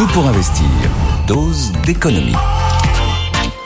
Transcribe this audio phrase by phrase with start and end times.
[0.00, 0.64] Tout pour investir.
[1.28, 2.32] Dose d'économie.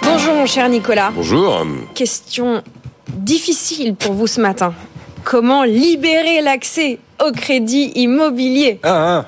[0.03, 1.13] Bonjour mon cher Nicolas.
[1.15, 1.65] Bonjour.
[1.95, 2.61] Question
[3.09, 4.75] difficile pour vous ce matin.
[5.23, 9.27] Comment libérer l'accès au crédit immobilier Ah,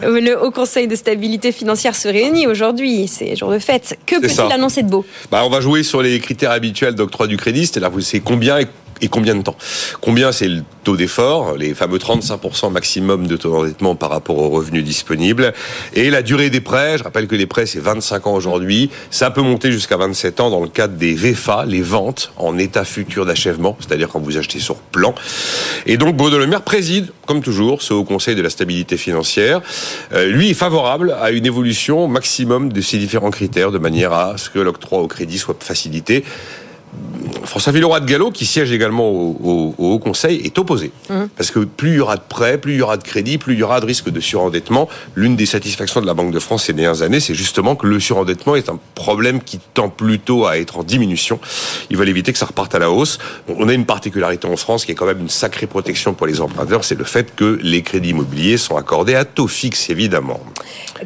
[0.00, 3.98] Le Haut Conseil de stabilité financière se réunit aujourd'hui, c'est jour de fête.
[4.06, 7.36] Que peut-il annoncer de beau bah, on va jouer sur les critères habituels d'octroi du
[7.36, 8.68] crédit, c'est-à-dire vous savez combien et,
[9.00, 9.56] et combien de temps.
[10.00, 14.48] Combien c'est le taux d'effort, les fameux 35% maximum de taux d'endettement par rapport aux
[14.48, 15.52] revenus disponibles,
[15.94, 16.98] et la durée des prêts.
[16.98, 20.50] Je rappelle que les prêts c'est 25 ans aujourd'hui, ça peut monter jusqu'à 27 ans
[20.50, 24.58] dans le cadre des VFA, les ventes en état futur d'achèvement, c'est-à-dire quand vous achetez
[24.58, 25.14] sur plan.
[25.86, 29.60] Et donc Bruno préside, comme toujours, ce Haut Conseil de la stabilité financière.
[30.12, 34.38] Euh, lui est favorable à une évolution maximum de ces différents critères de manière à
[34.38, 36.24] ce que l'octroi au crédit soit facilité.
[37.44, 40.92] François Villeroy de Gallo, qui siège également au, au- au Haut Conseil, est opposé.
[41.36, 43.54] Parce que plus il y aura de prêts, plus il y aura de crédits, plus
[43.54, 44.88] il y aura de risque de surendettement.
[45.16, 47.98] L'une des satisfactions de la Banque de France ces dernières années, c'est justement que le
[47.98, 51.40] surendettement est un problème qui tend plutôt à être en diminution.
[51.90, 53.18] Ils veulent éviter que ça reparte à la hausse.
[53.48, 56.40] On a une particularité en France qui est quand même une sacrée protection pour les
[56.40, 60.40] emprunteurs, c'est le fait que les crédits immobiliers sont accordés à taux fixe, évidemment.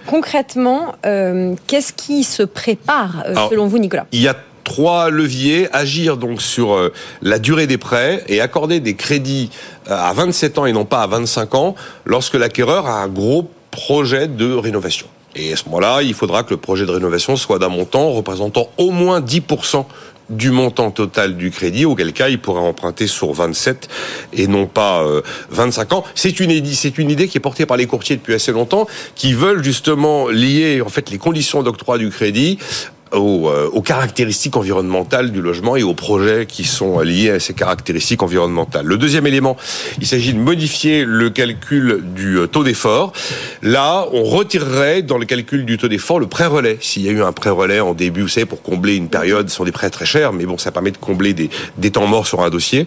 [0.07, 4.07] Concrètement, euh, qu'est-ce qui se prépare euh, Alors, selon vous Nicolas?
[4.13, 5.69] Il y a trois leviers.
[5.73, 9.49] Agir donc sur euh, la durée des prêts et accorder des crédits
[9.89, 13.49] euh, à 27 ans et non pas à 25 ans lorsque l'acquéreur a un gros
[13.71, 15.07] projet de rénovation.
[15.35, 18.69] Et à ce moment-là, il faudra que le projet de rénovation soit d'un montant représentant
[18.77, 19.85] au moins 10%
[20.29, 23.89] du montant total du crédit, auquel cas il pourrait emprunter sur 27
[24.33, 26.05] et non pas euh, 25 ans.
[26.15, 29.33] C'est une, c'est une idée qui est portée par les courtiers depuis assez longtemps, qui
[29.33, 32.59] veulent justement lier en fait les conditions d'octroi du crédit
[33.13, 37.55] aux, euh, aux caractéristiques environnementales du logement et aux projets qui sont liés à ces
[37.55, 38.87] caractéristiques environnementales.
[38.87, 39.57] Le deuxième élément,
[40.01, 43.13] il s'agit de modifier le calcul du euh, taux d'effort.
[43.63, 46.79] Là, on retirerait dans le calcul du taux d'effort le prêt relais.
[46.81, 49.49] S'il y a eu un prêt relais en début, vous savez, pour combler une période,
[49.49, 52.07] ce sont des prêts très chers, mais bon, ça permet de combler des, des temps
[52.07, 52.87] morts sur un dossier.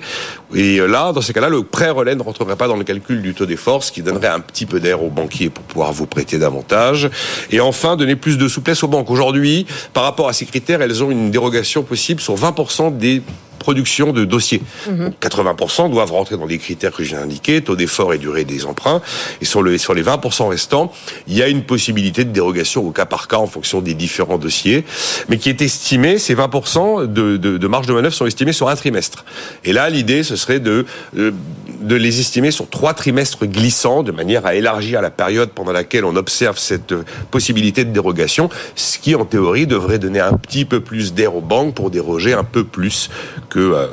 [0.53, 3.21] Et euh, là, dans ces cas-là, le prêt relais ne rentrerait pas dans le calcul
[3.21, 6.05] du taux d'effort, ce qui donnerait un petit peu d'air aux banquiers pour pouvoir vous
[6.05, 7.09] prêter davantage.
[7.51, 9.09] Et enfin, donner plus de souplesse aux banques.
[9.09, 13.21] Aujourd'hui, par rapport à ces critères, elles ont une dérogation possible sur 20% des
[13.59, 14.61] productions de dossiers.
[14.87, 18.65] Donc, 80% doivent rentrer dans les critères que j'ai indiqués, taux d'effort et durée des
[18.65, 19.01] emprunts.
[19.41, 20.91] Et sur, le, sur les 20% restants,
[21.27, 24.37] il y a une possibilité de dérogation au cas par cas en fonction des différents
[24.37, 24.85] dossiers,
[25.27, 28.69] mais qui est estimé, ces 20% de, de, de marge de manœuvre sont estimés sur
[28.69, 29.25] un trimestre.
[29.65, 30.85] Et là, l'idée, ce serait de,
[31.17, 31.31] euh,
[31.79, 36.05] de les estimer sur trois trimestres glissants, de manière à élargir la période pendant laquelle
[36.05, 40.65] on observe cette euh, possibilité de dérogation, ce qui, en théorie, devrait donner un petit
[40.65, 43.09] peu plus d'air aux banques pour déroger un peu plus
[43.49, 43.87] que euh,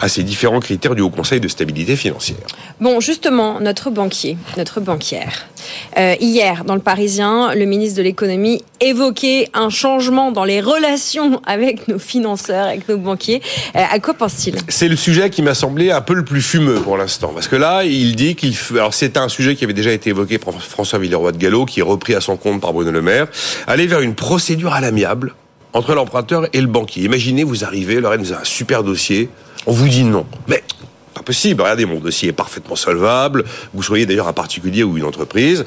[0.00, 2.36] à ces différents critères du Haut Conseil de stabilité financière.
[2.80, 5.46] Bon, justement, notre banquier, notre banquière.
[5.98, 11.40] Euh, hier, dans le Parisien, le ministre de l'économie évoquait un changement dans les relations
[11.46, 13.40] avec nos financeurs, avec nos banquiers.
[13.76, 14.56] Euh, à quoi pense-t-il?
[14.68, 17.32] C'est le sujet qui m'a semblé un peu le plus fumeux pour l'instant.
[17.34, 18.52] Parce que là, il dit qu'il...
[18.52, 21.64] f- Alors, c'est un sujet qui avait déjà été évoqué par François Villeroy de Gallo,
[21.64, 23.26] qui est repris à son compte par Bruno Le Maire.
[23.66, 25.34] Aller vers une procédure à l'amiable
[25.72, 27.02] entre l'emprunteur et le banquier.
[27.02, 29.28] Imaginez, vous arrivez, Lorraine, vous avez un super dossier,
[29.66, 30.24] on vous dit non.
[30.46, 30.62] Mais
[31.24, 31.62] pas possible.
[31.62, 33.44] Regardez, mon dossier est parfaitement solvable.
[33.72, 35.64] Vous soyez d'ailleurs un particulier ou une entreprise.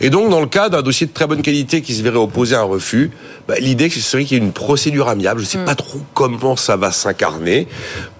[0.00, 2.56] Et donc, dans le cas d'un dossier de très bonne qualité qui se verrait opposer
[2.56, 3.10] un refus,
[3.48, 5.40] bah, l'idée serait qu'il y ait une procédure amiable.
[5.40, 7.68] Je ne sais pas trop comment ça va s'incarner.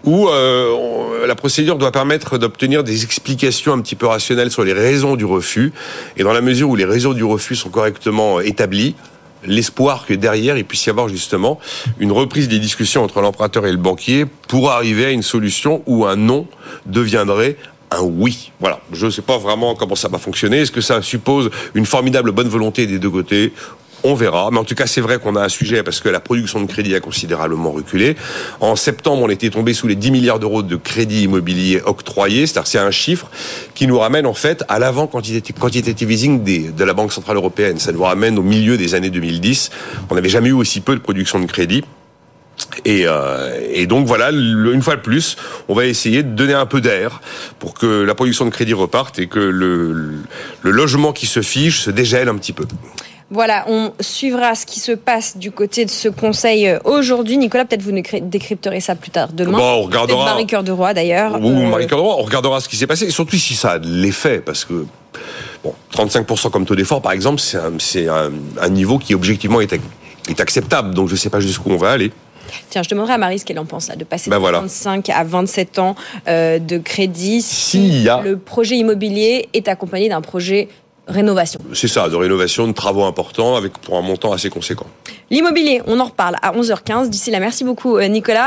[0.04, 4.72] Où euh, la procédure doit permettre d'obtenir des explications un petit peu rationnelles sur les
[4.72, 5.72] raisons du refus.
[6.16, 8.94] Et dans la mesure où les raisons du refus sont correctement établies,
[9.46, 11.58] l'espoir que derrière il puisse y avoir justement
[11.98, 16.06] une reprise des discussions entre l'emprunteur et le banquier pour arriver à une solution où
[16.06, 16.46] un non
[16.86, 17.56] deviendrait
[17.90, 18.52] un oui.
[18.60, 18.80] Voilà.
[18.92, 20.58] Je ne sais pas vraiment comment ça va fonctionner.
[20.58, 23.52] Est-ce que ça suppose une formidable bonne volonté des deux côtés
[24.02, 24.48] on verra.
[24.50, 26.66] Mais en tout cas, c'est vrai qu'on a un sujet parce que la production de
[26.66, 28.16] crédit a considérablement reculé.
[28.60, 32.46] En septembre, on était tombé sous les 10 milliards d'euros de crédit immobilier octroyés.
[32.46, 33.30] C'est-à-dire, c'est un chiffre
[33.74, 37.78] qui nous ramène en fait à l'avant quantitative easing de la Banque Centrale Européenne.
[37.78, 39.70] Ça nous ramène au milieu des années 2010.
[40.10, 41.82] On n'avait jamais eu aussi peu de production de crédit.
[42.84, 45.36] Et, euh, donc voilà, une fois de plus,
[45.68, 47.20] on va essayer de donner un peu d'air
[47.58, 49.92] pour que la production de crédit reparte et que le,
[50.62, 52.64] le logement qui se fiche se dégèle un petit peu.
[53.30, 57.36] Voilà, on suivra ce qui se passe du côté de ce conseil euh, aujourd'hui.
[57.38, 57.90] Nicolas, peut-être vous
[58.22, 59.58] décrypterez ça plus tard demain.
[59.58, 60.24] Bon, on Peut-être regardera.
[60.26, 61.34] Marie Cœur de Roi d'ailleurs.
[61.42, 63.78] Ou Euh, Marie Cordon, on regardera ce qui s'est passé, et surtout si ça a
[63.80, 64.86] de l'effet, parce que
[65.64, 68.30] bon, 35% comme taux d'effort, par exemple, c'est un, c'est un,
[68.60, 69.72] un niveau qui objectivement est,
[70.28, 70.94] est acceptable.
[70.94, 72.12] Donc je ne sais pas jusqu'où on va aller.
[72.70, 74.60] Tiens, je demanderai à Marie ce qu'elle en pense là, de passer Ben de voilà.
[74.60, 75.96] 25 à 27 ans
[76.28, 80.68] euh, de crédit si S'il y a- le projet immobilier est accompagné d'un projet
[81.06, 81.60] rénovation.
[81.72, 84.86] C'est ça, de rénovation, de travaux importants avec pour un montant assez conséquent.
[85.30, 87.08] L'immobilier, on en reparle à 11h15.
[87.08, 88.44] D'ici là, merci beaucoup euh, Nicolas.